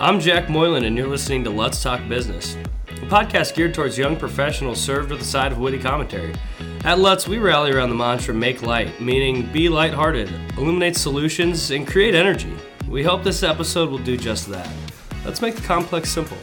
[0.00, 2.56] I'm Jack Moylan, and you're listening to Let's Talk Business,
[2.88, 6.34] a podcast geared towards young professionals served with a side of witty commentary.
[6.84, 11.86] At Let's, we rally around the mantra make light, meaning be lighthearted, illuminate solutions, and
[11.86, 12.52] create energy.
[12.88, 14.68] We hope this episode will do just that.
[15.24, 16.38] Lutz make the complex simple.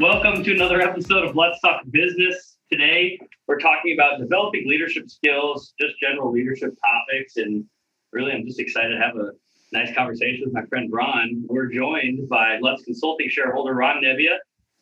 [0.00, 2.56] Welcome to another episode of Let's Talk Business.
[2.70, 3.18] Today,
[3.48, 7.64] we're talking about developing leadership skills, just general leadership topics, and
[8.12, 9.32] really, I'm just excited to have a
[9.76, 11.44] nice conversation with my friend Ron.
[11.48, 14.38] We're joined by Lutz Consulting shareholder Ron Nevia.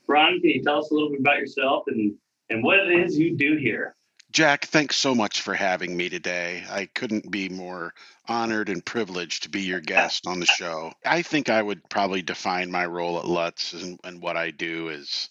[0.06, 2.14] Ron, can you tell us a little bit about yourself and,
[2.48, 3.96] and what it is you do here?
[4.30, 6.62] Jack, thanks so much for having me today.
[6.70, 7.92] I couldn't be more
[8.28, 10.92] honored and privileged to be your guest on the show.
[11.04, 14.90] I think I would probably define my role at Lutz and, and what I do
[14.90, 15.28] is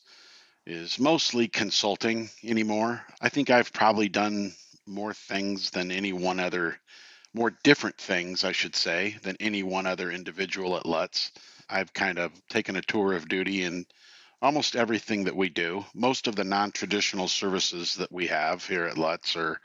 [0.66, 3.02] is mostly consulting anymore.
[3.22, 4.53] I think I've probably done
[4.86, 6.77] more things than any one other
[7.33, 11.31] more different things, I should say, than any one other individual at Lutz.
[11.69, 13.85] I've kind of taken a tour of duty in
[14.41, 15.85] almost everything that we do.
[15.95, 19.59] Most of the non-traditional services that we have here at Lutz are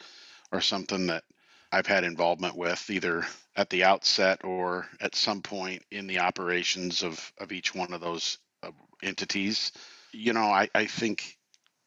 [0.50, 1.24] are something that
[1.70, 7.02] I've had involvement with either at the outset or at some point in the operations
[7.02, 8.70] of, of each one of those uh,
[9.02, 9.72] entities.
[10.12, 11.36] You know, I, I think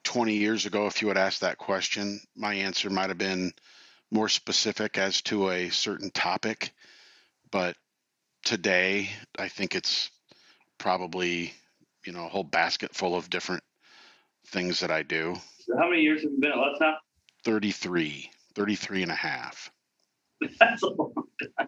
[0.04, 3.54] 20 years ago, if you had asked that question, my answer might have been
[4.12, 6.74] more specific as to a certain topic.
[7.52, 7.76] But
[8.44, 9.10] today,
[9.40, 10.12] I think it's
[10.78, 11.54] probably,
[12.06, 13.64] you know, a whole basket full of different
[14.48, 15.36] things that I do.
[15.60, 16.96] So how many years have you been at Lutz now?
[17.46, 19.72] 33, 33 and a half.
[20.60, 21.14] That's a long
[21.58, 21.68] time.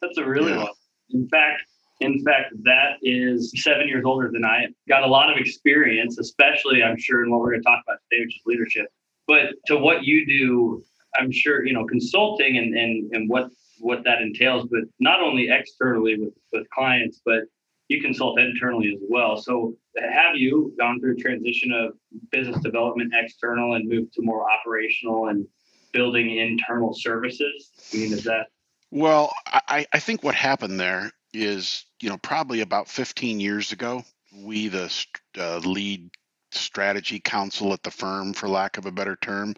[0.00, 0.58] That's a really Yeah.
[0.58, 0.74] long.
[1.10, 1.62] In fact,
[2.00, 4.74] in fact, that is seven years older than I am.
[4.88, 7.98] Got a lot of experience, especially I'm sure in what we're going to talk about
[8.10, 8.86] today, which is leadership.
[9.26, 10.84] But to what you do,
[11.18, 14.68] I'm sure you know consulting and and and what what that entails.
[14.70, 17.44] But not only externally with with clients, but
[17.88, 19.36] you consult internally as well.
[19.36, 21.92] So have you gone through a transition of
[22.30, 25.46] business development external and moved to more operational and
[25.92, 27.70] building internal services?
[27.92, 28.46] I mean, is that
[28.90, 34.04] Well, I, I think what happened there is, you know, probably about 15 years ago,
[34.34, 34.92] we, the
[35.38, 36.10] uh, lead
[36.52, 39.54] strategy council at the firm, for lack of a better term,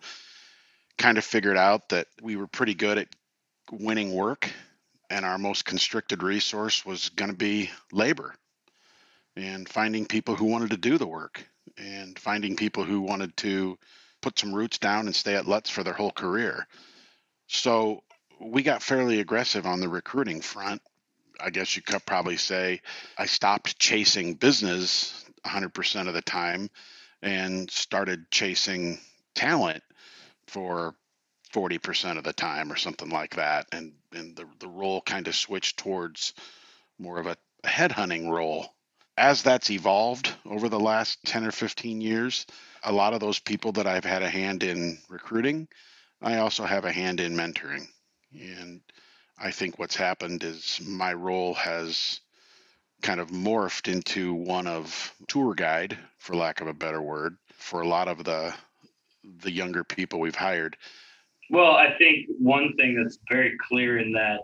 [0.99, 3.09] kind of figured out that we were pretty good at
[3.71, 4.51] winning work,
[5.11, 8.35] and our most constricted resource was going to be labor
[9.37, 11.47] and finding people who wanted to do the work
[11.77, 13.79] and finding people who wanted to
[14.23, 16.67] put some roots down and stay at Lutz for their whole career.
[17.47, 18.03] So
[18.41, 20.81] we got fairly aggressive on the recruiting front.
[21.39, 22.81] I guess you could probably say
[23.19, 26.71] I stopped chasing business 100% of the time
[27.23, 28.99] and started chasing
[29.35, 29.83] talent
[30.47, 30.95] for
[31.53, 33.67] 40% of the time or something like that.
[33.73, 36.35] And, and the, the role kind of switched towards
[36.99, 38.67] more of a, a headhunting role.
[39.19, 42.45] As that's evolved over the last 10 or 15 years,
[42.83, 45.69] a lot of those people that I've had a hand in recruiting,
[46.21, 47.89] I also have a hand in mentoring.
[48.39, 48.83] And
[49.39, 52.21] I think what's happened is my role has
[53.03, 57.81] kind of morphed into one of tour guide, for lack of a better word, for
[57.81, 58.55] a lot of the
[59.43, 60.77] the younger people we've hired.
[61.51, 64.41] Well, I think one thing that's very clear in that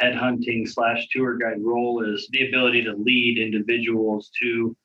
[0.00, 4.76] headhunting slash tour guide role is the ability to lead individuals to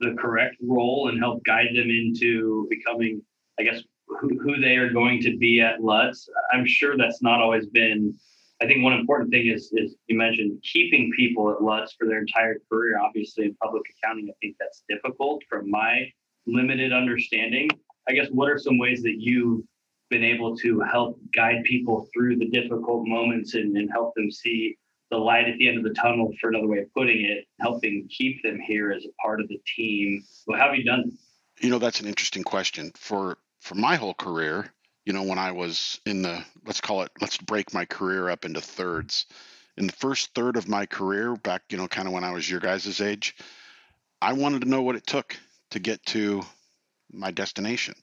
[0.00, 3.22] the correct role and help guide them into becoming,
[3.58, 6.28] I guess, who, who they are going to be at Lutz.
[6.52, 8.14] I'm sure that's not always been.
[8.62, 12.20] I think one important thing is is you mentioned keeping people at Lutz for their
[12.20, 12.98] entire career.
[12.98, 16.10] Obviously, in public accounting, I think that's difficult from my
[16.46, 17.68] limited understanding.
[18.08, 19.62] I guess what are some ways that you've
[20.10, 24.76] been able to help guide people through the difficult moments and, and help them see
[25.10, 28.08] the light at the end of the tunnel, for another way of putting it, helping
[28.10, 30.24] keep them here as a part of the team.
[30.46, 31.12] Well, how have you done?
[31.60, 32.92] You know, that's an interesting question.
[32.96, 34.72] For for my whole career,
[35.04, 38.44] you know, when I was in the let's call it let's break my career up
[38.44, 39.26] into thirds.
[39.76, 42.50] In the first third of my career, back, you know, kind of when I was
[42.50, 43.36] your guys' age,
[44.22, 45.36] I wanted to know what it took
[45.70, 46.42] to get to
[47.12, 47.94] my destination.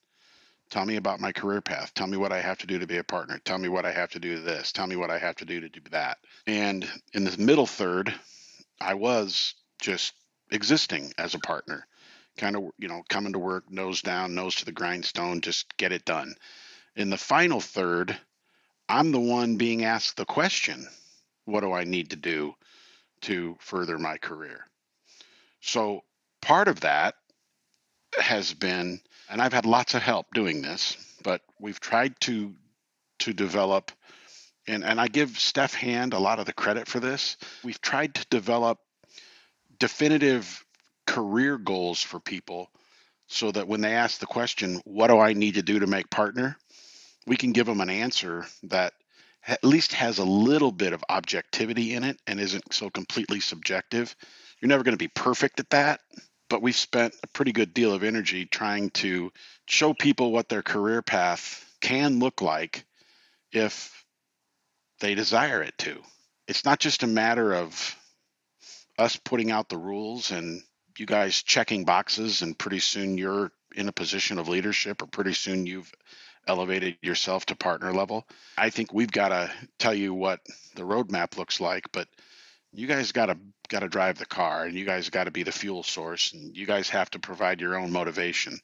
[0.70, 1.94] Tell me about my career path.
[1.94, 3.40] Tell me what I have to do to be a partner.
[3.46, 4.72] Tell me what I have to do to this.
[4.72, 6.18] Tell me what I have to do to do that.
[6.48, 8.14] And in the middle third,
[8.82, 10.14] I was just
[10.52, 11.86] existing as a partner,
[12.38, 15.92] kind of, you know, coming to work, nose down, nose to the grindstone, just get
[15.92, 16.36] it done.
[16.96, 18.18] In the final third,
[18.90, 20.88] I'm the one being asked the question
[21.46, 22.56] what do I need to do
[23.22, 24.66] to further my career?
[25.62, 26.04] So
[26.42, 27.16] part of that
[28.20, 32.54] has been and I've had lots of help doing this, but we've tried to
[33.20, 33.92] to develop
[34.68, 37.38] and and I give Steph Hand a lot of the credit for this.
[37.64, 38.80] We've tried to develop
[39.80, 40.64] definitive
[41.06, 42.70] career goals for people
[43.28, 46.10] so that when they ask the question, what do I need to do to make
[46.10, 46.58] partner?
[47.26, 48.94] We can give them an answer that
[49.46, 54.16] at least has a little bit of objectivity in it and isn't so completely subjective.
[54.62, 56.00] You're never going to be perfect at that,
[56.50, 59.32] but we've spent a pretty good deal of energy trying to
[59.66, 62.86] show people what their career path can look like
[63.52, 64.06] if
[65.00, 66.02] they desire it to.
[66.48, 67.96] It's not just a matter of
[68.98, 70.62] us putting out the rules and
[70.98, 75.34] you guys checking boxes and pretty soon you're in a position of leadership or pretty
[75.34, 75.92] soon you've
[76.48, 78.28] elevated yourself to partner level.
[78.58, 80.42] I think we've got to tell you what
[80.76, 82.08] the roadmap looks like, but
[82.74, 83.38] you guys got to
[83.70, 86.56] got to drive the car and you guys got to be the fuel source and
[86.56, 88.60] you guys have to provide your own motivation.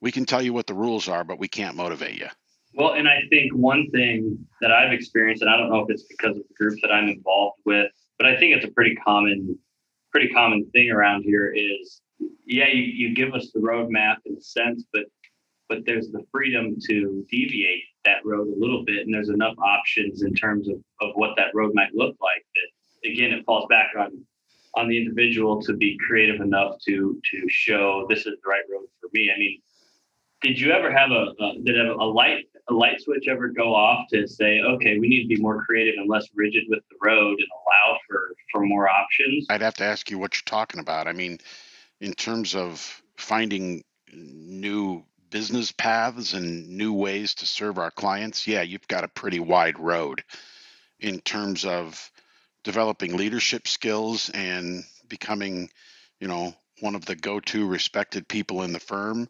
[0.00, 2.28] We can tell you what the rules are, but we can't motivate you.
[2.74, 6.04] Well, and I think one thing that I've experienced, and I don't know if it's
[6.04, 9.58] because of the groups that I'm involved with, but I think it's a pretty common,
[10.12, 12.00] pretty common thing around here is,
[12.46, 15.04] yeah, you, you give us the roadmap in a sense, but
[15.68, 20.22] but there's the freedom to deviate that road a little bit, and there's enough options
[20.22, 22.73] in terms of, of what that road might look like that
[23.04, 24.24] again it falls back on
[24.76, 28.86] on the individual to be creative enough to to show this is the right road
[29.00, 29.30] for me.
[29.34, 29.60] I mean,
[30.42, 34.06] did you ever have a, a did a light a light switch ever go off
[34.12, 37.38] to say, okay, we need to be more creative and less rigid with the road
[37.38, 39.46] and allow for for more options?
[39.50, 41.06] I'd have to ask you what you're talking about.
[41.06, 41.38] I mean,
[42.00, 48.62] in terms of finding new business paths and new ways to serve our clients, yeah,
[48.62, 50.22] you've got a pretty wide road
[51.00, 52.10] in terms of
[52.64, 55.70] developing leadership skills and becoming,
[56.18, 59.28] you know, one of the go-to respected people in the firm.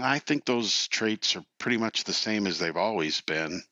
[0.00, 3.62] I think those traits are pretty much the same as they've always been.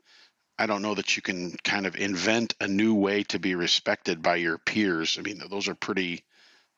[0.58, 4.20] I don't know that you can kind of invent a new way to be respected
[4.20, 5.16] by your peers.
[5.18, 6.22] I mean, those are pretty.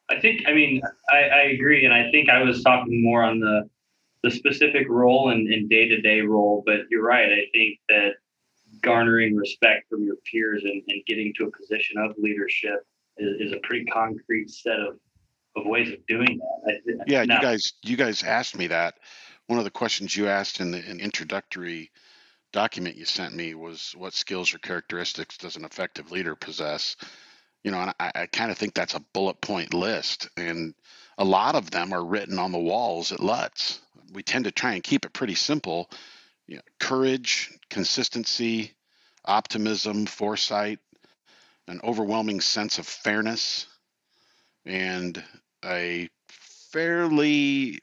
[0.08, 0.80] I think, I mean,
[1.12, 1.84] I, I agree.
[1.84, 3.68] And I think I was talking more on the
[4.22, 6.62] the specific role and day to day role.
[6.64, 7.26] But you're right.
[7.26, 8.10] I think that
[8.82, 12.86] garnering respect from your peers and, and getting to a position of leadership
[13.18, 14.98] is, is, a pretty concrete set of,
[15.56, 17.04] of ways of doing that.
[17.06, 18.94] yeah, now, you guys, you guys asked me that.
[19.46, 21.90] One of the questions you asked in the in introductory
[22.52, 26.96] document you sent me was what skills or characteristics does an effective leader possess?
[27.64, 30.74] You know, and I, I kind of think that's a bullet point list, and
[31.18, 33.80] a lot of them are written on the walls at Lutz
[34.12, 35.90] we tend to try and keep it pretty simple.
[36.46, 38.72] You know, courage, consistency,
[39.24, 40.78] optimism, foresight,
[41.68, 43.66] an overwhelming sense of fairness,
[44.64, 45.22] and
[45.64, 47.80] a fairly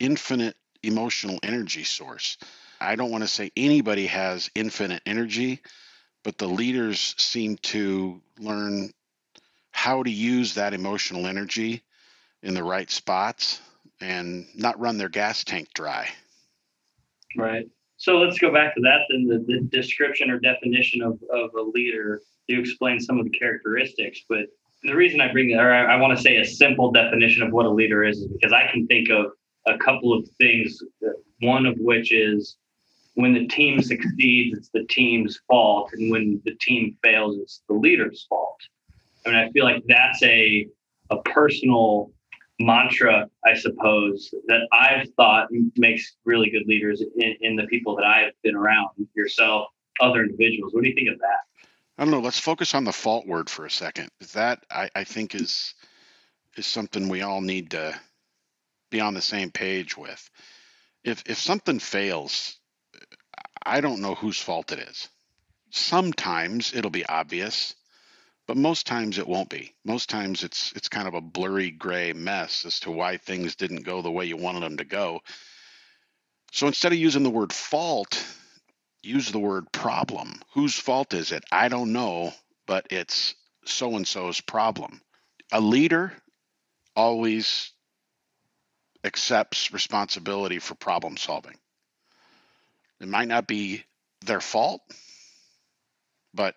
[0.00, 2.38] infinite emotional energy source.
[2.80, 5.60] I don't want to say anybody has infinite energy,
[6.22, 8.90] but the leaders seem to learn
[9.70, 11.82] how to use that emotional energy
[12.42, 13.60] in the right spots
[14.00, 16.08] and not run their gas tank dry.
[17.36, 17.66] Right.
[17.96, 21.62] So let's go back to that then the, the description or definition of, of a
[21.62, 22.22] leader.
[22.46, 24.46] You explain some of the characteristics, but
[24.84, 27.52] the reason I bring that, or I, I want to say a simple definition of
[27.52, 29.32] what a leader is, is because I can think of
[29.66, 30.80] a couple of things.
[31.40, 32.56] One of which is
[33.14, 37.74] when the team succeeds, it's the team's fault, and when the team fails, it's the
[37.74, 38.60] leader's fault.
[39.26, 40.68] I mean, I feel like that's a
[41.10, 42.12] a personal
[42.58, 48.04] mantra, I suppose, that I've thought makes really good leaders in, in, the people that
[48.04, 49.68] I've been around, yourself,
[50.00, 50.74] other individuals.
[50.74, 51.68] What do you think of that?
[51.96, 52.20] I don't know.
[52.20, 54.10] Let's focus on the fault word for a second.
[54.34, 55.74] That I, I think is
[56.56, 57.98] is something we all need to
[58.90, 60.30] be on the same page with.
[61.04, 62.56] If if something fails,
[63.64, 65.08] I don't know whose fault it is.
[65.70, 67.74] Sometimes it'll be obvious
[68.48, 69.74] but most times it won't be.
[69.84, 73.84] Most times it's it's kind of a blurry gray mess as to why things didn't
[73.84, 75.20] go the way you wanted them to go.
[76.50, 78.26] So instead of using the word fault,
[79.02, 80.40] use the word problem.
[80.54, 81.44] Whose fault is it?
[81.52, 82.32] I don't know,
[82.66, 83.34] but it's
[83.66, 85.02] so and so's problem.
[85.52, 86.14] A leader
[86.96, 87.70] always
[89.04, 91.54] accepts responsibility for problem solving.
[92.98, 93.84] It might not be
[94.24, 94.80] their fault,
[96.32, 96.54] but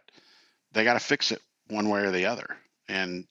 [0.71, 1.41] they got to fix it
[1.71, 2.57] one way or the other.
[2.87, 3.25] And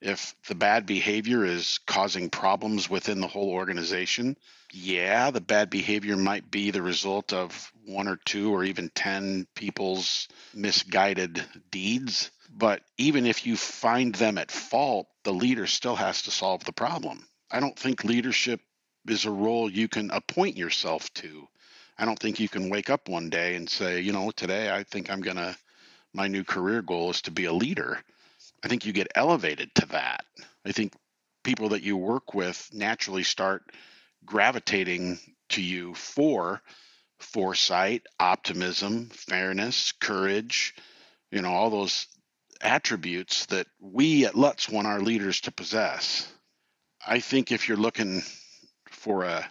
[0.00, 4.36] if the bad behavior is causing problems within the whole organization,
[4.72, 9.46] yeah, the bad behavior might be the result of one or two or even 10
[9.54, 12.30] people's misguided deeds.
[12.50, 16.72] But even if you find them at fault, the leader still has to solve the
[16.72, 17.26] problem.
[17.50, 18.60] I don't think leadership
[19.08, 21.48] is a role you can appoint yourself to.
[21.98, 24.82] I don't think you can wake up one day and say, you know, today I
[24.82, 25.56] think I'm going to
[26.16, 28.00] my new career goal is to be a leader.
[28.64, 30.24] I think you get elevated to that.
[30.64, 30.94] I think
[31.44, 33.62] people that you work with naturally start
[34.24, 35.18] gravitating
[35.50, 36.62] to you for
[37.18, 40.74] foresight, optimism, fairness, courage,
[41.30, 42.06] you know, all those
[42.62, 46.26] attributes that we at Lutz want our leaders to possess.
[47.06, 48.22] I think if you're looking
[48.88, 49.46] for a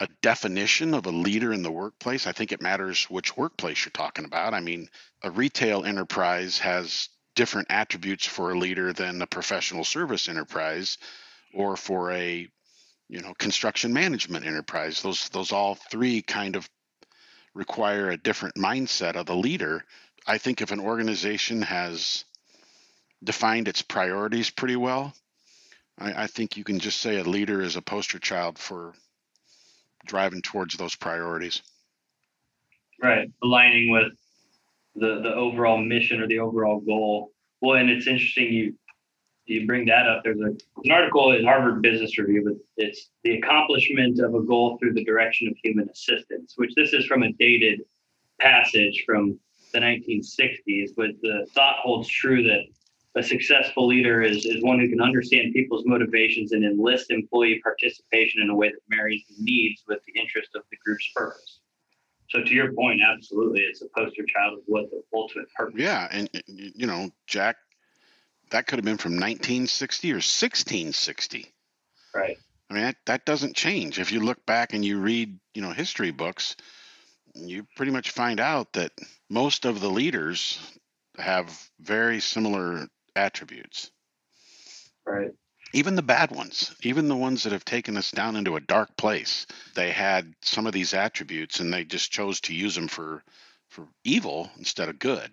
[0.00, 3.92] a definition of a leader in the workplace, I think it matters which workplace you're
[3.92, 4.54] talking about.
[4.54, 4.88] I mean,
[5.22, 10.98] a retail enterprise has different attributes for a leader than a professional service enterprise
[11.52, 12.48] or for a
[13.08, 16.68] you know construction management enterprise those those all three kind of
[17.54, 19.84] require a different mindset of the leader
[20.26, 22.24] i think if an organization has
[23.22, 25.14] defined its priorities pretty well
[25.98, 28.94] I, I think you can just say a leader is a poster child for
[30.06, 31.62] driving towards those priorities
[33.02, 34.12] right aligning with
[34.96, 37.32] the the overall mission or the overall goal.
[37.60, 38.74] Well, and it's interesting you
[39.46, 40.22] you bring that up.
[40.22, 40.54] There's a,
[40.84, 45.04] an article in Harvard Business Review, but it's the accomplishment of a goal through the
[45.04, 47.80] direction of human assistance, which this is from a dated
[48.40, 49.38] passage from
[49.72, 52.60] the 1960s, but the thought holds true that
[53.16, 58.40] a successful leader is, is one who can understand people's motivations and enlist employee participation
[58.40, 61.60] in a way that marries the needs with the interest of the group's purpose.
[62.28, 65.80] So to your point, absolutely, it's a poster child of what the ultimate purpose.
[65.80, 67.56] Yeah, and you know, Jack,
[68.52, 71.52] that could have been from 1960 or 1660.
[72.14, 72.36] Right.
[72.70, 73.98] I mean, that, that doesn't change.
[73.98, 76.54] If you look back and you read, you know, history books,
[77.34, 78.92] you pretty much find out that
[79.28, 80.60] most of the leaders
[81.18, 82.86] have very similar
[83.16, 83.90] attributes.
[85.06, 85.30] Right
[85.72, 88.96] even the bad ones, even the ones that have taken us down into a dark
[88.96, 93.22] place, they had some of these attributes and they just chose to use them for
[93.68, 95.30] for evil instead of good.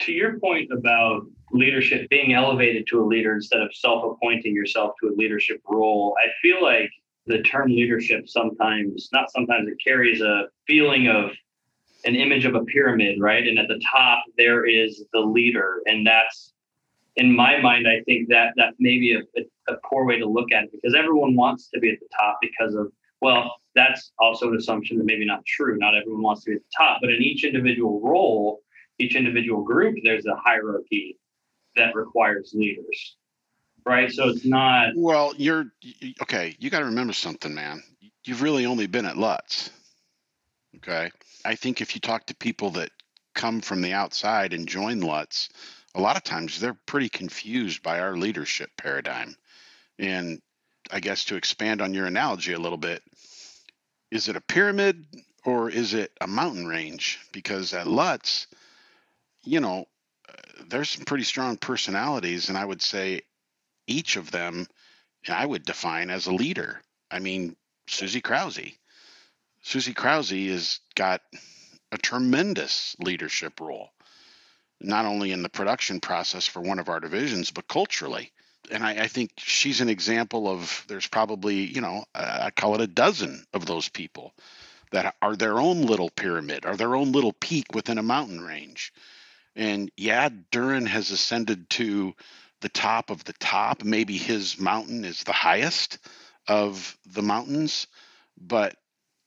[0.00, 5.08] To your point about leadership being elevated to a leader instead of self-appointing yourself to
[5.08, 6.90] a leadership role, I feel like
[7.26, 11.32] the term leadership sometimes, not sometimes, it carries a feeling of
[12.06, 13.46] an image of a pyramid, right?
[13.46, 16.54] And at the top there is the leader, and that's
[17.18, 20.52] in my mind, I think that that may be a, a, poor way to look
[20.52, 24.48] at it because everyone wants to be at the top because of, well, that's also
[24.50, 25.76] an assumption that maybe not true.
[25.76, 28.60] Not everyone wants to be at the top, but in each individual role,
[29.00, 31.18] each individual group, there's a hierarchy
[31.74, 33.16] that requires leaders.
[33.84, 34.10] Right.
[34.12, 34.90] So it's not.
[34.94, 35.66] Well, you're
[36.22, 36.56] okay.
[36.58, 37.82] You got to remember something, man.
[38.24, 39.70] You've really only been at Lutz.
[40.76, 41.10] Okay.
[41.44, 42.90] I think if you talk to people that
[43.34, 45.48] come from the outside and join Lutz,
[45.94, 49.36] a lot of times they're pretty confused by our leadership paradigm.
[49.98, 50.40] And
[50.90, 53.02] I guess to expand on your analogy a little bit,
[54.10, 55.06] is it a pyramid
[55.44, 57.18] or is it a mountain range?
[57.32, 58.46] Because at Lutz,
[59.42, 59.86] you know,
[60.28, 60.32] uh,
[60.68, 63.22] there's some pretty strong personalities, and I would say
[63.86, 64.66] each of them
[65.28, 66.80] I would define as a leader.
[67.10, 68.72] I mean, Susie Krause.
[69.62, 71.22] Susie Krause has got
[71.90, 73.90] a tremendous leadership role
[74.80, 78.32] not only in the production process for one of our divisions, but culturally.
[78.70, 82.80] And I, I think she's an example of there's probably, you know, I call it
[82.80, 84.34] a dozen of those people
[84.90, 88.92] that are their own little pyramid, are their own little peak within a mountain range.
[89.56, 92.14] And yeah, Duran has ascended to
[92.60, 93.84] the top of the top.
[93.84, 95.98] Maybe his mountain is the highest
[96.46, 97.86] of the mountains,
[98.40, 98.76] but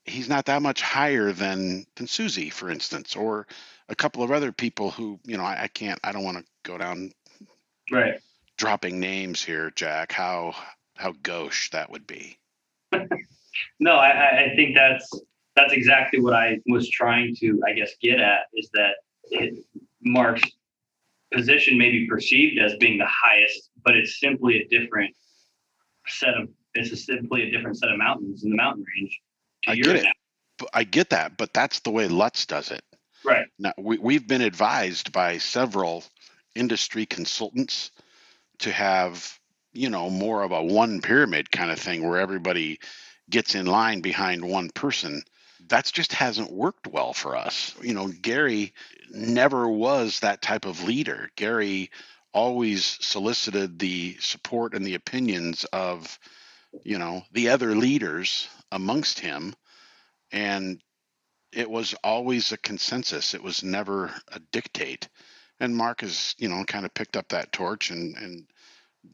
[0.06, 3.48] he's not that much higher than than Susie, for instance, or
[3.90, 6.46] a couple of other people who, you know, I, I can't, I don't want to
[6.64, 7.12] go down
[7.92, 8.20] right
[8.58, 10.12] dropping names here, Jack.
[10.12, 10.56] How
[10.96, 12.38] how gauche that would be.
[13.80, 15.10] no, I, I think that's
[15.56, 18.94] that's exactly what I was trying to, I guess, get at is that
[19.32, 19.66] it,
[20.04, 20.44] Mark's
[21.34, 25.16] position may be perceived as being the highest, but it's simply a different
[26.08, 29.20] set of it's a simply a different set of mountains in the mountain range.
[29.68, 30.06] I get it.
[30.74, 32.84] I get that, but that's the way Lutz does it.
[33.24, 33.48] Right.
[33.58, 36.04] Now, we, we've been advised by several
[36.56, 37.92] industry consultants
[38.60, 39.40] to have,
[39.74, 42.80] you know, more of a one pyramid kind of thing where everybody
[43.30, 45.24] gets in line behind one person.
[45.68, 47.76] That's just hasn't worked well for us.
[47.82, 48.74] You know, Gary
[49.12, 51.30] never was that type of leader.
[51.36, 51.92] Gary
[52.34, 56.20] always solicited the support and the opinions of,
[56.84, 59.54] you know, the other leaders amongst him
[60.32, 60.82] and
[61.52, 63.34] it was always a consensus.
[63.34, 65.10] It was never a dictate.
[65.60, 68.48] And Mark has, you know, kind of picked up that torch and, and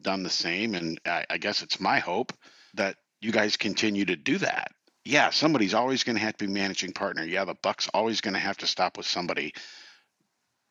[0.01, 0.75] done the same.
[0.75, 2.31] And I, I guess it's my hope
[2.75, 4.71] that you guys continue to do that.
[5.03, 7.23] Yeah, somebody's always going to have to be managing partner.
[7.23, 9.53] Yeah, the buck's always going to have to stop with somebody.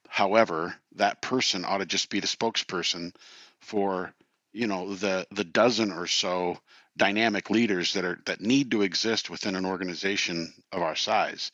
[0.09, 3.15] However, that person ought to just be the spokesperson
[3.61, 4.13] for
[4.53, 6.59] you know the the dozen or so
[6.97, 11.53] dynamic leaders that are that need to exist within an organization of our size.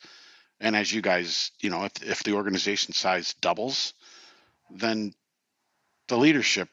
[0.59, 3.93] And as you guys you know if, if the organization size doubles
[4.69, 5.13] then
[6.07, 6.69] the leadership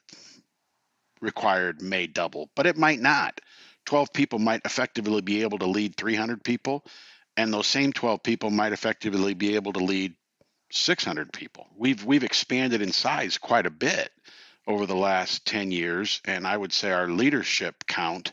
[1.21, 3.41] required may double but it might not.
[3.87, 6.85] 12 people might effectively be able to lead 300 people
[7.37, 10.15] and those same 12 people might effectively be able to lead
[10.73, 11.67] 600 people.
[11.77, 14.11] We've we've expanded in size quite a bit
[14.67, 18.33] over the last 10 years and i would say our leadership count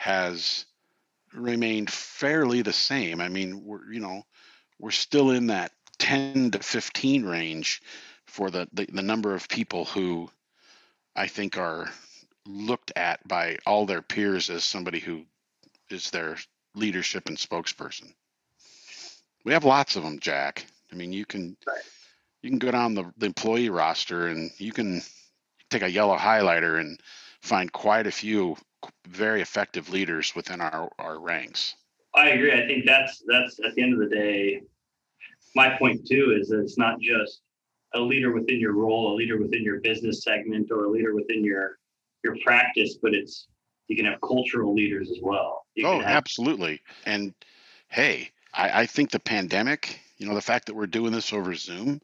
[0.00, 0.64] has
[1.34, 3.20] remained fairly the same.
[3.20, 4.22] I mean, we're you know
[4.78, 7.82] we're still in that 10 to 15 range
[8.24, 10.30] for the, the, the number of people who
[11.14, 11.90] I think are
[12.46, 15.26] looked at by all their peers as somebody who
[15.90, 16.38] is their
[16.74, 18.14] leadership and spokesperson.
[19.44, 20.64] We have lots of them, Jack.
[20.90, 21.58] I mean, you can
[22.40, 25.02] you can go down the, the employee roster and you can
[25.68, 26.98] take a yellow highlighter and
[27.42, 28.56] find quite a few
[29.06, 31.74] very effective leaders within our, our ranks.
[32.14, 32.52] I agree.
[32.52, 34.62] I think that's that's at the end of the day,
[35.54, 37.42] my point too is that it's not just
[37.94, 41.44] a leader within your role, a leader within your business segment, or a leader within
[41.44, 41.78] your
[42.24, 43.46] your practice, but it's
[43.88, 45.66] you can have cultural leaders as well.
[45.74, 46.80] You oh, have- absolutely.
[47.06, 47.34] And
[47.88, 51.54] hey, I, I think the pandemic, you know, the fact that we're doing this over
[51.54, 52.00] Zoom,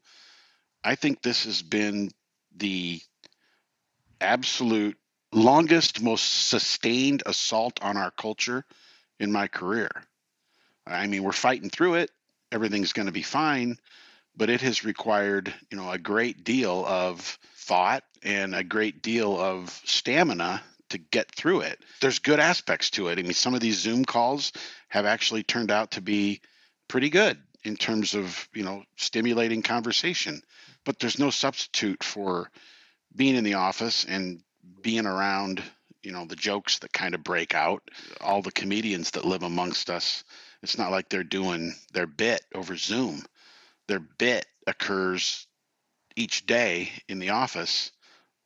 [0.83, 2.11] I think this has been
[2.55, 3.01] the
[4.19, 4.97] absolute
[5.31, 8.65] longest, most sustained assault on our culture
[9.19, 9.89] in my career.
[10.85, 12.11] I mean, we're fighting through it.
[12.51, 13.77] Everything's going to be fine,
[14.35, 19.37] but it has required, you know, a great deal of thought and a great deal
[19.37, 21.79] of stamina to get through it.
[21.99, 23.19] There's good aspects to it.
[23.19, 24.53] I mean, some of these Zoom calls
[24.87, 26.39] have actually turned out to be
[26.87, 30.41] pretty good in terms of, you know, stimulating conversation,
[30.85, 32.49] but there's no substitute for
[33.13, 34.41] being in the office and
[34.81, 35.61] being around
[36.03, 37.81] you know the jokes that kind of break out.
[38.21, 40.23] All the comedians that live amongst us
[40.63, 43.23] it's not like they're doing their bit over zoom.
[43.87, 45.45] Their bit occurs
[46.15, 47.91] each day in the office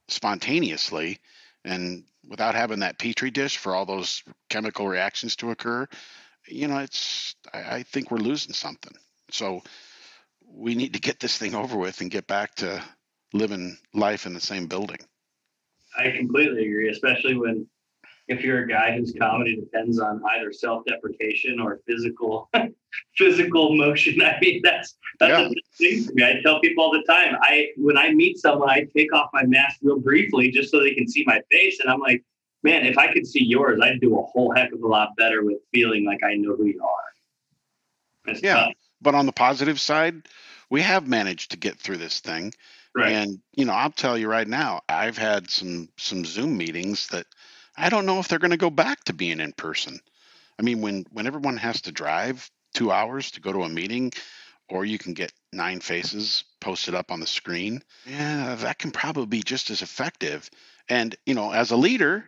[0.10, 1.20] spontaneously
[1.63, 5.88] and without having that petri dish for all those chemical reactions to occur
[6.48, 8.94] you know it's i, I think we're losing something.
[9.32, 9.62] So
[10.46, 12.84] we need to get this thing over with and get back to
[13.34, 14.98] living life in the same building
[15.97, 17.67] I completely agree, especially when
[18.27, 22.49] if you're a guy whose comedy depends on either self-deprecation or physical
[23.17, 24.21] physical motion.
[24.21, 25.47] I mean, that's that's Yeah.
[25.47, 26.23] a big thing for me.
[26.23, 27.36] I tell people all the time.
[27.41, 30.93] I when I meet someone, I take off my mask real briefly just so they
[30.93, 32.23] can see my face, and I'm like,
[32.63, 35.43] man, if I could see yours, I'd do a whole heck of a lot better
[35.43, 38.34] with feeling like I know who you are.
[38.41, 38.54] Yeah.
[38.56, 40.27] tough, but on the positive side
[40.69, 42.54] we have managed to get through this thing
[42.95, 43.12] right?
[43.12, 47.25] and you know i'll tell you right now i've had some some zoom meetings that
[47.77, 49.99] i don't know if they're going to go back to being in person.
[50.60, 54.12] I mean when when everyone has to drive two hours to go to a meeting
[54.69, 59.25] or you can get nine faces posted up on the screen yeah that can probably
[59.25, 60.49] be just as effective.
[60.89, 62.25] And you know as a leader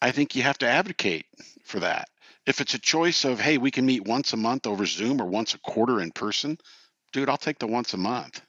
[0.00, 1.26] i think you have to advocate
[1.64, 2.08] for that.
[2.46, 5.26] If it's a choice of hey we can meet once a month over zoom or
[5.26, 6.56] once a quarter in person
[7.12, 8.40] dude i'll take the once a month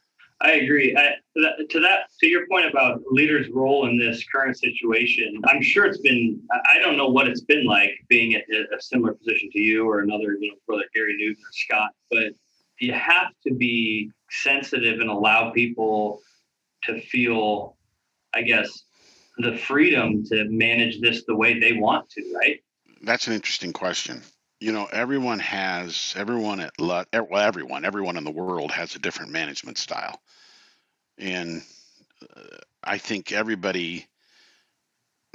[0.41, 0.95] I agree.
[0.95, 5.85] I, to that, to your point about leaders' role in this current situation, I'm sure
[5.85, 6.41] it's been.
[6.51, 9.99] I- don't know what it's been like being at a similar position to you or
[9.99, 11.91] another, you know, brother Gary Newton or Scott.
[12.09, 12.33] But
[12.79, 16.21] you have to be sensitive and allow people
[16.85, 17.77] to feel,
[18.33, 18.83] I guess,
[19.39, 22.33] the freedom to manage this the way they want to.
[22.33, 22.63] Right?
[23.01, 24.21] That's an interesting question.
[24.59, 28.99] You know, everyone has everyone at Lut, well, everyone, everyone in the world has a
[28.99, 30.19] different management style,
[31.17, 31.63] and
[32.21, 34.05] uh, I think everybody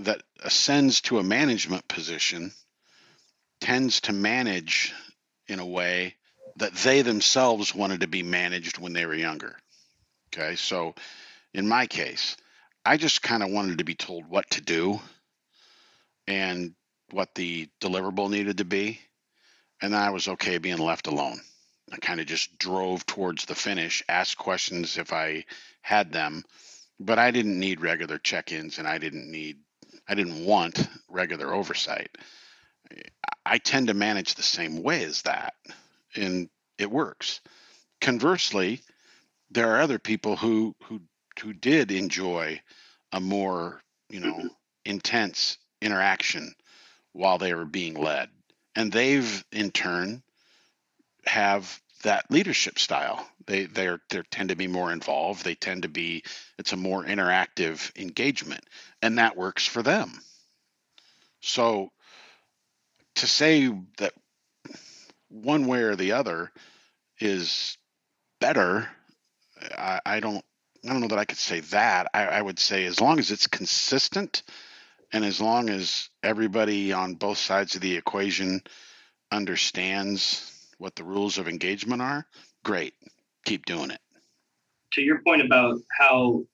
[0.01, 2.53] that ascends to a management position
[3.61, 4.93] tends to manage
[5.49, 6.17] in a way
[6.57, 9.57] that they themselves wanted to be managed when they were younger.
[10.29, 10.95] Okay, so
[11.55, 12.37] in my case,
[12.85, 15.01] I just kind of wanted to be told what to do
[16.27, 16.75] and
[17.11, 19.01] what the deliverable needed to be.
[19.85, 21.43] And I was okay being left alone.
[21.93, 25.45] I kind of just drove towards the finish, asked questions if I
[25.83, 26.43] had them,
[26.99, 29.59] but I didn't need regular check ins and I didn't need,
[30.09, 32.17] I didn't want regular oversight.
[33.45, 35.53] I tend to manage the same way as that,
[36.17, 37.43] and it works.
[38.01, 38.81] Conversely,
[39.51, 41.03] there are other people who who
[41.41, 42.63] who did enjoy
[43.13, 44.47] a more you know mm-hmm.
[44.87, 46.55] intense interaction
[47.13, 48.31] while they were being led
[48.77, 50.23] and they've in turn
[51.27, 53.27] have that leadership style.
[53.47, 55.45] They they're they tend to be more involved.
[55.45, 56.23] They tend to be
[56.59, 58.65] it's a more interactive engagement,
[59.03, 60.13] and that works for them.
[61.41, 61.91] So
[63.17, 64.15] to say that
[65.29, 66.53] one way or the other
[67.21, 67.77] is
[68.41, 68.89] better,
[69.77, 70.45] I, I don't
[70.85, 72.09] I don't know that I could say that.
[72.13, 74.43] I, I would say as long as it's consistent
[75.15, 78.61] and as long as everybody on both sides of the equation
[79.31, 82.27] understands what the rules of engagement are,
[82.65, 82.95] great.
[83.45, 84.01] Keep doing it.
[84.95, 86.45] To your point about how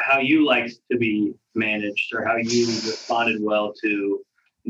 [0.00, 4.20] how you like to be managed or how you responded well to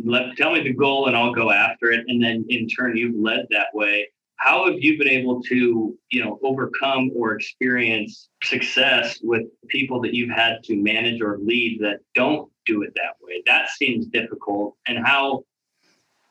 [0.04, 3.16] let tell me the goal and I'll go after it and then in turn you've
[3.16, 9.20] led that way how have you been able to you know overcome or experience success
[9.22, 13.42] with people that you've had to manage or lead that don't do it that way.
[13.46, 14.76] That seems difficult.
[14.86, 15.44] And how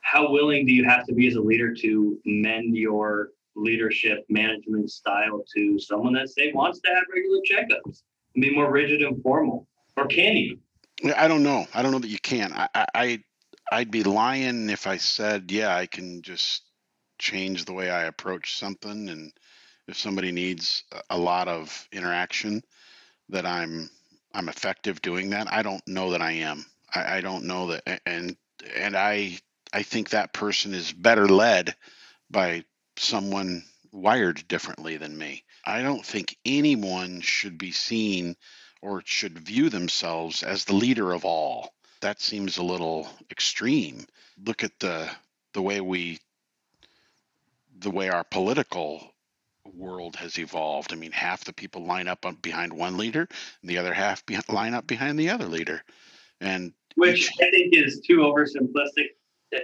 [0.01, 4.89] how willing do you have to be as a leader to mend your leadership management
[4.89, 8.01] style to someone that say wants to have regular checkups
[8.35, 9.67] and be more rigid and formal
[9.97, 10.57] or can you?
[11.15, 11.67] I don't know.
[11.73, 12.53] I don't know that you can.
[12.53, 13.23] I i
[13.73, 16.63] i'd be lying if i said yeah i can just
[17.19, 19.09] change the way i approach something.
[19.09, 19.31] And
[19.87, 22.61] if somebody needs a lot of interaction
[23.29, 23.89] that i'm
[24.33, 28.01] i'm effective doing that i don't know that i am i, I don't know that
[28.05, 28.35] and
[28.75, 29.39] and i
[29.73, 31.75] I think that person is better led
[32.29, 32.65] by
[32.97, 35.43] someone wired differently than me.
[35.65, 38.35] I don't think anyone should be seen
[38.81, 41.73] or should view themselves as the leader of all.
[42.01, 44.07] That seems a little extreme.
[44.43, 45.09] Look at the
[45.53, 46.19] the way we
[47.79, 49.10] the way our political
[49.65, 50.93] world has evolved.
[50.93, 53.27] I mean, half the people line up behind one leader,
[53.61, 55.83] and the other half be- line up behind the other leader.
[56.39, 59.09] And which I think is too oversimplistic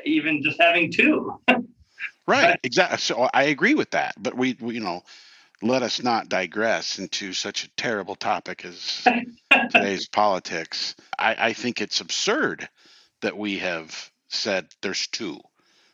[0.05, 1.39] even just having two.
[2.27, 2.97] right, exactly.
[2.97, 5.03] So I agree with that, but we, we, you know,
[5.61, 9.07] let us not digress into such a terrible topic as
[9.71, 10.95] today's politics.
[11.17, 12.69] I, I think it's absurd
[13.21, 15.39] that we have said there's two.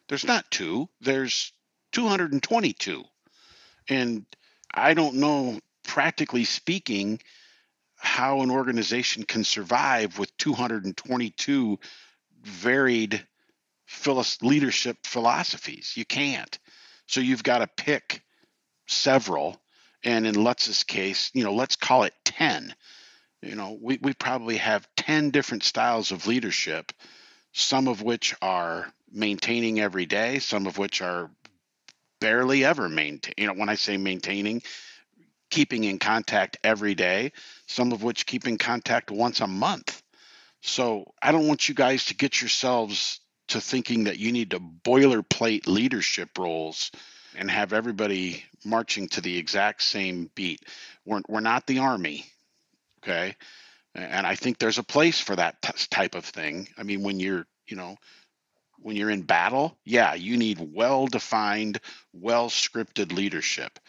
[0.10, 0.90] There's not two.
[1.00, 1.54] There's
[1.94, 3.04] 222,
[3.88, 4.26] and
[4.74, 7.20] I don't know, practically speaking,
[7.98, 11.80] how an organization can survive with 222
[12.44, 13.26] varied
[14.42, 15.94] leadership philosophies.
[15.96, 16.60] You can't.
[17.08, 18.24] So you've got to pick
[18.88, 19.62] several.
[20.04, 22.76] And in Lutz's case, you know, let's call it 10.
[23.42, 26.92] You know, we, we probably have 10 different styles of leadership,
[27.52, 31.30] some of which are maintaining every day, some of which are
[32.24, 33.34] barely ever maintain.
[33.38, 34.62] You know, when I say maintaining,
[35.50, 37.34] keeping in contact every day,
[37.68, 40.02] some of which keep in contact once a month.
[40.62, 44.62] So I don't want you guys to get yourselves to thinking that you need to
[44.62, 46.92] boilerplate leadership roles
[47.36, 50.62] and have everybody marching to the exact same beat.
[51.04, 52.26] We're, we're not the army,
[53.04, 53.36] okay?
[53.94, 56.70] And I think there's a place for that t- type of thing.
[56.78, 57.98] I mean, when you're, you know,
[58.84, 61.80] when you're in battle, yeah, you need well defined,
[62.14, 63.80] well scripted leadership.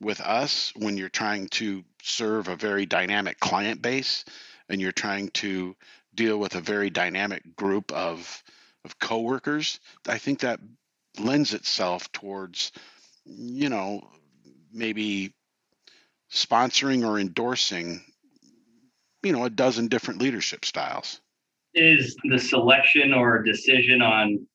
[0.00, 4.24] With us, when you're trying to serve a very dynamic client base
[4.68, 5.74] and you're trying to
[6.14, 8.42] deal with a very dynamic group of
[8.84, 10.60] of coworkers, I think that
[11.18, 12.70] lends itself towards,
[13.24, 14.08] you know,
[14.72, 15.34] maybe
[16.32, 18.04] sponsoring or endorsing,
[19.24, 21.20] you know, a dozen different leadership styles.
[21.74, 24.46] Is the selection or decision on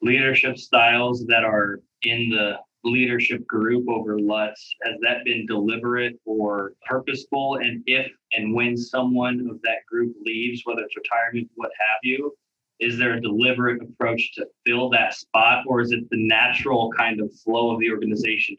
[0.00, 6.72] leadership styles that are in the leadership group over Lutz, has that been deliberate or
[6.86, 7.56] purposeful?
[7.62, 12.34] And if and when someone of that group leaves, whether it's retirement, what have you,
[12.80, 17.20] is there a deliberate approach to fill that spot or is it the natural kind
[17.20, 18.56] of flow of the organization?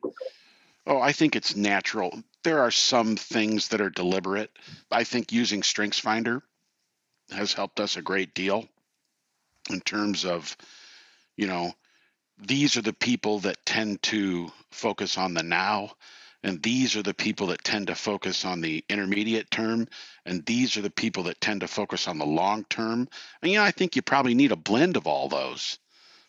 [0.85, 2.23] Oh i think it's natural.
[2.43, 4.51] There are some things that are deliberate.
[4.91, 6.41] I think using strengthsfinder
[7.33, 8.65] has helped us a great deal
[9.69, 10.55] in terms of
[11.35, 11.71] you know
[12.37, 15.91] these are the people that tend to focus on the now
[16.43, 19.87] and these are the people that tend to focus on the intermediate term.
[20.25, 23.07] And these are the people that tend to focus on the long term.
[23.41, 25.79] And, you know, I think you probably need a blend of all those.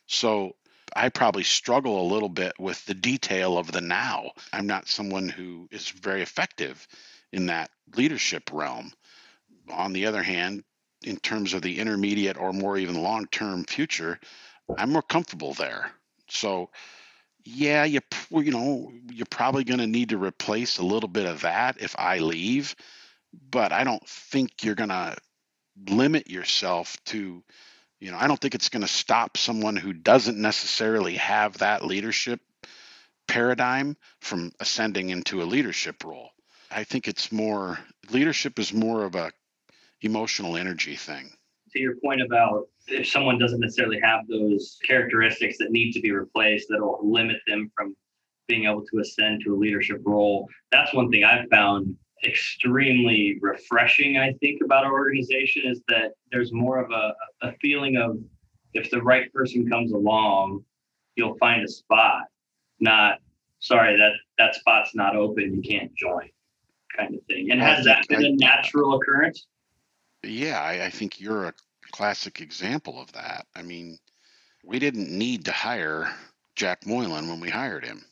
[0.06, 0.54] So
[0.94, 4.30] I probably struggle a little bit with the detail of the now.
[4.52, 6.86] I'm not someone who is very effective
[7.32, 8.92] in that leadership realm.
[9.68, 10.62] On the other hand,
[11.06, 14.18] in terms of the intermediate or more even long term future,
[14.76, 15.90] I'm more comfortable there.
[16.28, 16.70] So
[17.44, 21.42] yeah, you you know you're probably going to need to replace a little bit of
[21.42, 22.74] that if I leave,
[23.50, 25.16] but I don't think you're going to
[25.88, 27.42] limit yourself to
[28.00, 31.84] you know I don't think it's going to stop someone who doesn't necessarily have that
[31.84, 32.40] leadership
[33.28, 36.30] paradigm from ascending into a leadership role.
[36.70, 37.78] I think it's more
[38.10, 39.32] leadership is more of a
[40.04, 41.30] emotional energy thing.
[41.72, 46.12] To your point about if someone doesn't necessarily have those characteristics that need to be
[46.12, 47.96] replaced that'll limit them from
[48.46, 54.18] being able to ascend to a leadership role, that's one thing I've found extremely refreshing,
[54.18, 58.18] I think, about our organization is that there's more of a, a feeling of
[58.72, 60.64] if the right person comes along,
[61.16, 62.24] you'll find a spot,
[62.80, 63.18] not
[63.60, 66.28] sorry, that that spot's not open, you can't join
[66.96, 67.50] kind of thing.
[67.50, 69.46] And has that been a natural occurrence?
[70.24, 71.54] Yeah, I, I think you're a
[71.90, 73.46] classic example of that.
[73.54, 73.98] I mean,
[74.64, 76.14] we didn't need to hire
[76.56, 78.04] Jack Moylan when we hired him.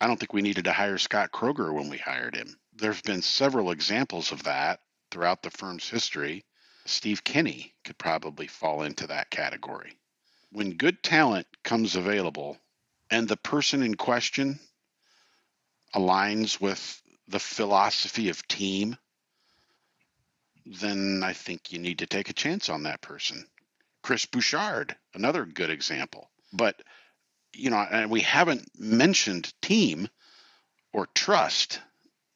[0.00, 2.58] I don't think we needed to hire Scott Kroger when we hired him.
[2.74, 6.44] There have been several examples of that throughout the firm's history.
[6.86, 9.96] Steve Kinney could probably fall into that category.
[10.50, 12.58] When good talent comes available
[13.10, 14.58] and the person in question
[15.94, 18.98] aligns with the philosophy of team,
[20.66, 23.46] then I think you need to take a chance on that person.
[24.02, 26.28] Chris Bouchard, another good example.
[26.52, 26.82] But,
[27.54, 30.08] you know, and we haven't mentioned team
[30.92, 31.80] or trust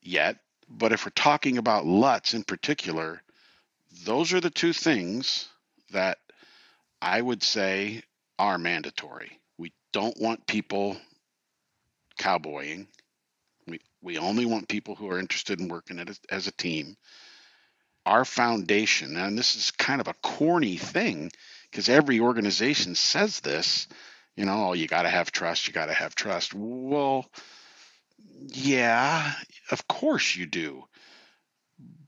[0.03, 0.39] yet.
[0.69, 3.23] But if we're talking about Lutz in particular,
[4.05, 5.49] those are the two things
[5.91, 6.19] that
[7.01, 8.03] I would say
[8.39, 9.39] are mandatory.
[9.57, 10.97] We don't want people
[12.19, 12.89] cowboying.
[13.67, 16.97] We, we only want people who are interested in working as a team.
[18.07, 21.31] Our foundation, and this is kind of a corny thing
[21.71, 23.87] because every organization says this,
[24.37, 26.55] you know, oh, you got to have trust, you got to have trust.
[26.55, 27.27] Well,
[28.47, 29.33] yeah,
[29.71, 30.85] of course you do.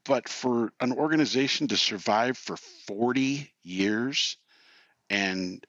[0.04, 4.36] But for an organization to survive for 40 years
[5.10, 5.64] and,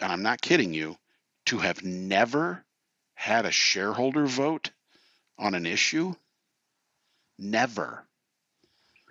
[0.00, 0.96] and I'm not kidding you,
[1.46, 2.64] to have never
[3.14, 4.70] had a shareholder vote
[5.38, 6.14] on an issue?
[7.38, 8.06] Never.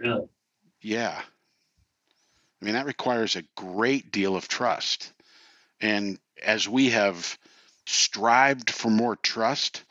[0.02, 0.28] Really?
[0.82, 1.22] Yeah.
[2.62, 5.14] I mean, that requires a great deal of trust.
[5.80, 7.38] And as we have
[7.86, 9.84] strived for more trust,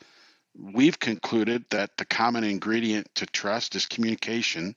[0.57, 4.75] we've concluded that the common ingredient to trust is communication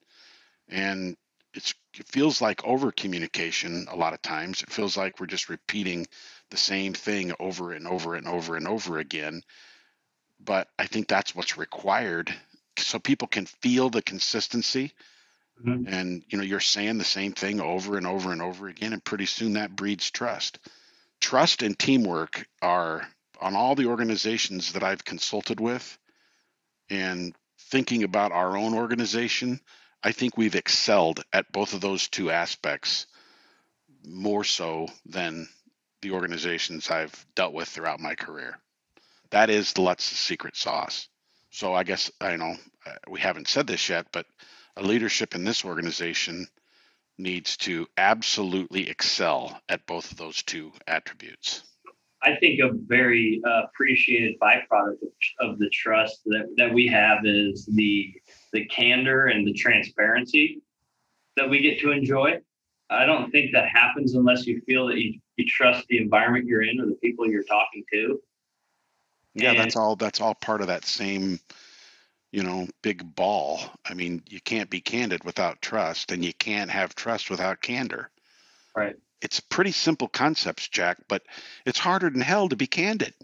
[0.68, 1.16] and
[1.54, 1.72] it
[2.06, 6.06] feels like over communication a lot of times it feels like we're just repeating
[6.50, 9.42] the same thing over and over and over and over again
[10.44, 12.34] but i think that's what's required
[12.78, 14.92] so people can feel the consistency
[15.62, 15.86] mm-hmm.
[15.86, 19.04] and you know you're saying the same thing over and over and over again and
[19.04, 20.58] pretty soon that breeds trust
[21.20, 23.08] trust and teamwork are
[23.40, 25.98] on all the organizations that I've consulted with
[26.90, 29.60] and thinking about our own organization,
[30.02, 33.06] I think we've excelled at both of those two aspects
[34.04, 35.48] more so than
[36.02, 38.58] the organizations I've dealt with throughout my career.
[39.30, 41.08] That is the Lutz secret sauce.
[41.50, 44.26] So I guess I know uh, we haven't said this yet, but
[44.76, 46.46] a leadership in this organization
[47.18, 51.62] needs to absolutely excel at both of those two attributes.
[52.22, 57.18] I think a very uh, appreciated byproduct of, of, the trust that, that we have
[57.24, 58.14] is the
[58.52, 60.62] the candor and the transparency
[61.36, 62.38] that we get to enjoy.
[62.88, 66.62] I don't think that happens unless you feel that you, you trust the environment you're
[66.62, 68.20] in or the people you're talking to.
[69.34, 71.40] Yeah, and, that's all that's all part of that same,
[72.34, 73.60] you know, big ball.
[73.84, 78.10] I mean, you can't be candid without trust and you can't have trust without candor.
[78.76, 81.22] Right it's pretty simple concepts, Jack, but
[81.64, 83.14] it's harder than hell to be candid.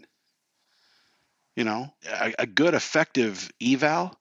[1.55, 4.19] You know, a, a good, effective eval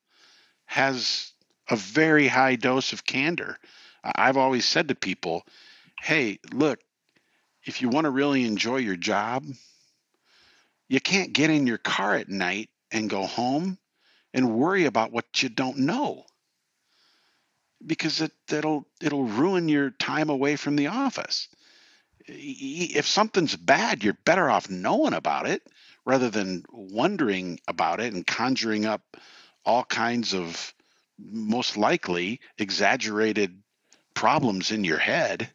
[0.66, 1.32] has
[1.70, 3.56] a very high dose of candor.
[4.04, 5.42] I've always said to people,
[6.02, 6.80] hey, look,
[7.64, 9.46] if you want to really enjoy your job,
[10.86, 13.78] you can't get in your car at night and go home
[14.32, 16.24] and worry about what you don't know
[17.84, 21.48] because it, it'll it'll ruin your time away from the office
[22.32, 25.62] if something's bad, you're better off knowing about it
[26.04, 29.16] rather than wondering about it and conjuring up
[29.64, 30.74] all kinds of
[31.18, 33.62] most likely exaggerated
[34.14, 35.50] problems in your head.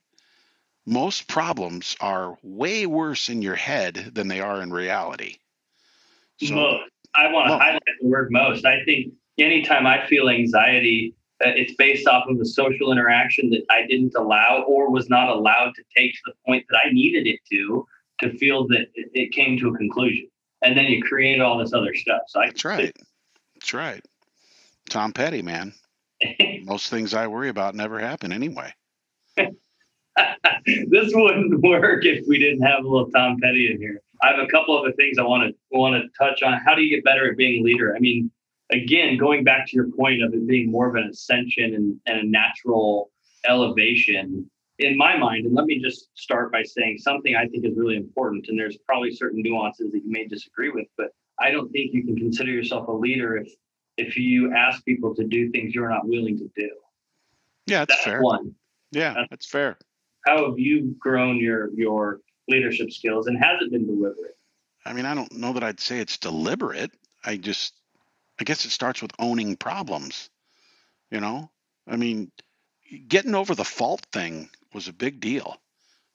[0.85, 5.37] Most problems are way worse in your head than they are in reality.
[6.37, 6.91] So, most.
[7.17, 8.65] I want to well, highlight the word most.
[8.65, 13.63] I think anytime I feel anxiety, uh, it's based off of a social interaction that
[13.69, 17.27] I didn't allow or was not allowed to take to the point that I needed
[17.27, 17.85] it to
[18.21, 20.27] to feel that it, came to a conclusion.
[20.61, 22.21] And then you create all this other stuff.
[22.27, 22.95] So I, that's right.
[23.55, 24.03] That's right.
[24.89, 25.73] Tom Petty, man.
[26.63, 28.73] Most things I worry about never happen anyway.
[29.37, 29.51] this
[31.13, 34.01] wouldn't work if we didn't have a little Tom Petty in here.
[34.25, 36.59] I have a couple of other things I want to want to touch on.
[36.65, 37.95] How do you get better at being a leader?
[37.95, 38.31] I mean,
[38.71, 42.19] again, going back to your point of it being more of an ascension and, and
[42.19, 43.11] a natural
[43.47, 47.77] elevation, in my mind, and let me just start by saying something I think is
[47.77, 48.47] really important.
[48.47, 51.09] And there's probably certain nuances that you may disagree with, but
[51.39, 53.53] I don't think you can consider yourself a leader if
[53.97, 56.69] if you ask people to do things you're not willing to do.
[57.67, 58.21] Yeah, that's, that's fair.
[58.21, 58.55] One.
[58.91, 59.77] Yeah, that's, that's fair.
[60.25, 64.37] How have you grown your your leadership skills, and has it been deliberate?
[64.85, 66.91] I mean, I don't know that I'd say it's deliberate.
[67.23, 67.73] I just,
[68.39, 70.29] I guess it starts with owning problems.
[71.11, 71.49] You know,
[71.87, 72.31] I mean,
[73.07, 75.57] getting over the fault thing was a big deal.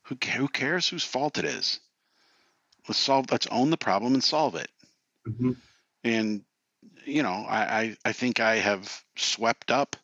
[0.04, 1.80] Who who cares whose fault it is?
[2.88, 3.30] Let's solve.
[3.30, 4.70] Let's own the problem and solve it.
[5.28, 5.52] Mm-hmm.
[6.04, 6.42] And
[7.04, 9.96] you know, I, I I think I have swept up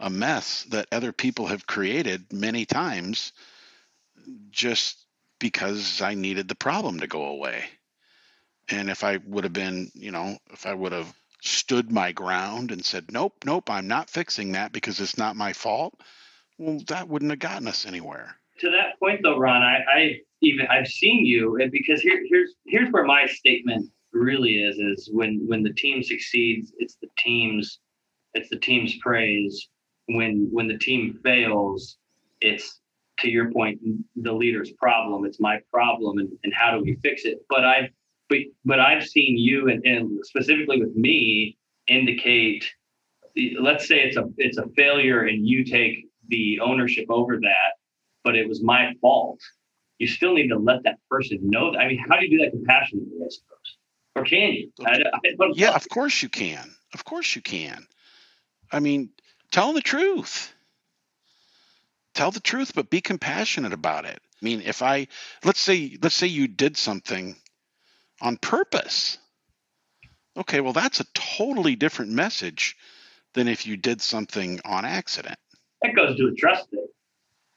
[0.00, 3.32] a mess that other people have created many times
[4.50, 5.04] just
[5.38, 7.64] because I needed the problem to go away.
[8.68, 12.70] And if I would have been, you know, if I would have stood my ground
[12.70, 15.94] and said, nope, nope, I'm not fixing that because it's not my fault,
[16.58, 18.36] well, that wouldn't have gotten us anywhere.
[18.60, 22.54] To that point, though, Ron, I, I even I've seen you, and because here, here's
[22.66, 27.78] here's where my statement really is: is when when the team succeeds, it's the team's
[28.34, 29.68] it's the team's praise.
[30.06, 31.98] When when the team fails,
[32.40, 32.80] it's
[33.20, 33.80] to your point,
[34.16, 35.24] the leader's problem.
[35.24, 37.38] It's my problem, and, and how do we fix it?
[37.48, 37.90] But I,
[38.28, 42.64] but but I've seen you, and, and specifically with me, indicate.
[43.60, 47.72] Let's say it's a it's a failure, and you take the ownership over that,
[48.24, 49.40] but it was my fault.
[49.98, 51.78] You still need to let that person know that.
[51.78, 53.18] I mean, how do you do that compassionately?
[53.20, 53.76] I suppose,
[54.16, 54.72] or can you?
[54.84, 56.74] I, I yeah, of course you can.
[56.94, 57.86] Of course you can.
[58.70, 59.10] I mean,
[59.50, 60.52] tell them the truth
[62.14, 64.20] tell the truth, but be compassionate about it.
[64.40, 65.08] I mean, if I
[65.44, 67.36] let's say let's say you did something
[68.20, 69.18] on purpose.
[70.36, 72.76] Okay, well that's a totally different message
[73.34, 75.38] than if you did something on accident.
[75.82, 76.86] That goes to a trust thing.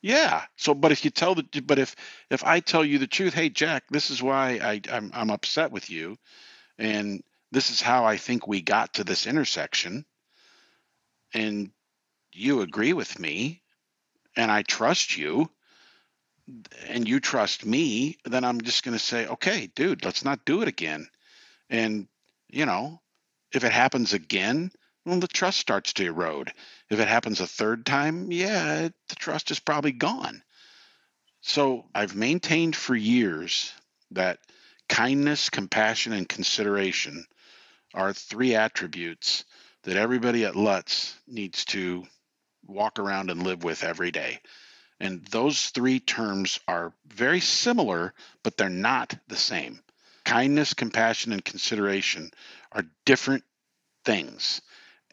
[0.01, 0.43] Yeah.
[0.57, 1.95] So, but if you tell the, but if
[2.29, 5.71] if I tell you the truth, hey Jack, this is why I I'm I'm upset
[5.71, 6.17] with you,
[6.77, 10.05] and this is how I think we got to this intersection,
[11.33, 11.69] and
[12.31, 13.60] you agree with me,
[14.35, 15.49] and I trust you
[16.87, 20.61] and you trust me, then I'm just going to say, okay, dude, let's not do
[20.61, 21.07] it again.
[21.69, 22.07] And,
[22.49, 22.99] you know,
[23.51, 24.71] if it happens again,
[25.05, 26.51] well, the trust starts to erode.
[26.89, 30.43] If it happens a third time, yeah, the trust is probably gone.
[31.41, 33.73] So I've maintained for years
[34.11, 34.39] that
[34.89, 37.25] kindness, compassion, and consideration
[37.93, 39.43] are three attributes
[39.83, 42.05] that everybody at Lutz needs to
[42.67, 44.39] walk around and live with every day.
[44.99, 49.81] And those three terms are very similar, but they're not the same.
[50.23, 52.31] Kindness, compassion, and consideration
[52.71, 53.43] are different
[54.05, 54.61] things.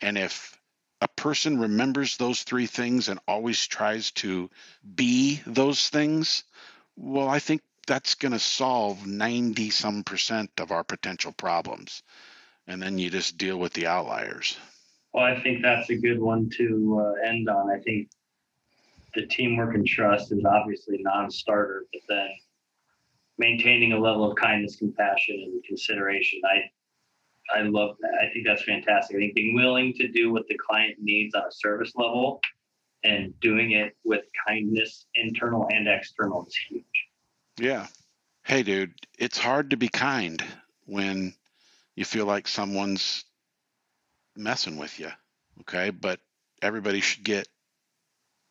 [0.03, 0.59] And if
[1.01, 4.51] a person remembers those three things and always tries to
[4.95, 6.45] be those things,
[6.97, 12.03] well, I think that's going to solve 90 some percent of our potential problems.
[12.67, 14.59] And then you just deal with the outliers.
[15.13, 17.71] Well, I think that's a good one to uh, end on.
[17.71, 18.11] I think
[19.15, 22.29] the teamwork and trust is obviously non-starter, but then
[23.39, 26.41] maintaining a level of kindness, compassion, and consideration.
[26.45, 26.71] I
[27.51, 28.13] I love that.
[28.21, 29.17] I think that's fantastic.
[29.17, 32.41] I think being willing to do what the client needs on a service level
[33.05, 36.85] and doing it with kindness, internal and external, is huge.
[37.59, 37.87] Yeah.
[38.45, 40.43] Hey, dude, it's hard to be kind
[40.85, 41.35] when
[41.97, 43.25] you feel like someone's
[44.39, 45.11] messing with you.
[45.61, 45.91] Okay.
[45.91, 46.21] But
[46.63, 47.49] everybody should get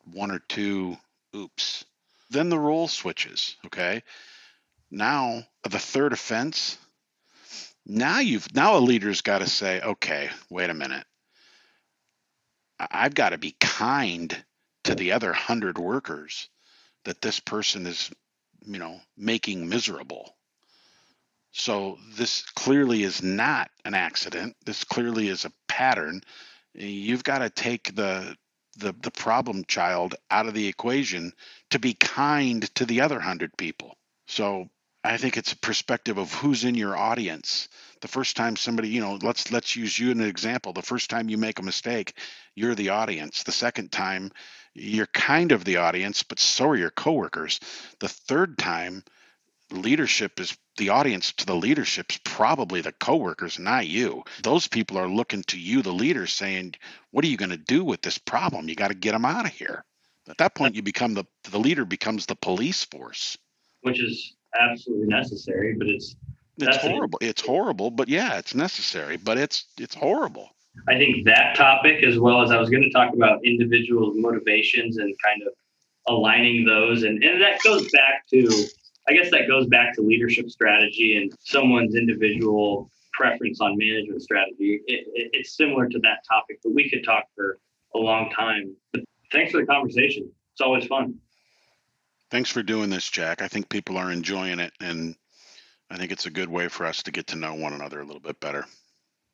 [0.04, 0.96] one or two
[1.34, 1.84] oops.
[2.30, 3.56] Then the rule switches.
[3.66, 4.02] Okay.
[4.90, 6.78] Now, the third offense,
[7.84, 11.04] now you've, now a leader's got to say, okay, wait a minute.
[12.78, 14.34] I've got to be kind
[14.84, 16.48] to the other hundred workers
[17.04, 18.10] that this person is,
[18.64, 20.34] you know, making miserable.
[21.58, 24.56] So this clearly is not an accident.
[24.64, 26.22] This clearly is a pattern.
[26.72, 28.36] You've got to take the
[28.76, 31.32] the, the problem child out of the equation
[31.70, 33.96] to be kind to the other hundred people.
[34.28, 34.68] So
[35.02, 37.68] I think it's a perspective of who's in your audience.
[38.02, 40.72] The first time somebody, you know, let's let's use you an example.
[40.72, 42.14] The first time you make a mistake,
[42.54, 43.42] you're the audience.
[43.42, 44.30] The second time,
[44.74, 47.58] you're kind of the audience, but so are your coworkers.
[47.98, 49.02] The third time,
[49.70, 54.24] leadership is the audience to the leadership is probably the coworkers, not you.
[54.42, 56.74] Those people are looking to you, the leader, saying,
[57.10, 58.68] "What are you going to do with this problem?
[58.68, 59.84] You got to get them out of here."
[60.28, 63.36] At that point, you become the the leader becomes the police force.
[63.82, 66.16] Which is absolutely necessary, but it's
[66.58, 67.18] it's horrible.
[67.22, 70.50] It's horrible, but yeah, it's necessary, but it's it's horrible.
[70.86, 74.98] I think that topic, as well as I was going to talk about individual motivations
[74.98, 75.52] and kind of
[76.06, 78.66] aligning those, and and that goes back to,
[79.08, 84.80] I guess that goes back to leadership strategy and someone's individual preference on management strategy.
[84.86, 87.58] It, it, it's similar to that topic, but we could talk for
[87.94, 88.76] a long time.
[88.92, 90.30] But thanks for the conversation.
[90.52, 91.14] It's always fun.
[92.30, 93.40] Thanks for doing this, Jack.
[93.40, 95.16] I think people are enjoying it, and
[95.90, 98.04] I think it's a good way for us to get to know one another a
[98.04, 98.66] little bit better.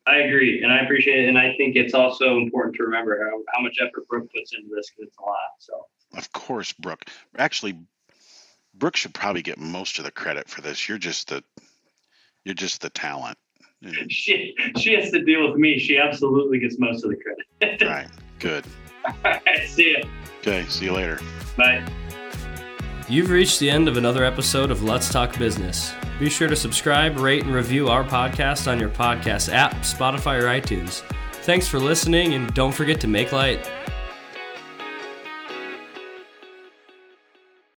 [0.07, 3.41] I agree, and I appreciate it, and I think it's also important to remember how,
[3.53, 5.37] how much effort Brooke puts into this because it's a lot.
[5.59, 7.05] So, of course, Brooke.
[7.37, 7.79] Actually,
[8.77, 10.87] Brooke should probably get most of the credit for this.
[10.87, 11.43] You're just the,
[12.43, 13.37] you're just the talent.
[14.09, 15.77] She she has to deal with me.
[15.77, 17.81] She absolutely gets most of the credit.
[17.87, 18.07] right.
[18.39, 18.65] Good.
[19.05, 19.67] All right.
[19.67, 20.03] See you.
[20.39, 20.65] Okay.
[20.69, 21.19] See you later.
[21.55, 21.85] Bye.
[23.07, 25.93] You've reached the end of another episode of Let's Talk Business.
[26.19, 30.45] Be sure to subscribe, rate, and review our podcast on your podcast app, Spotify, or
[30.45, 31.03] iTunes.
[31.43, 33.69] Thanks for listening, and don't forget to make light.